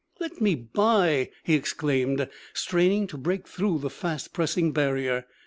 [0.19, 5.27] 'Let me by!' he exclaimed, straining to break through the fast pressing barrier.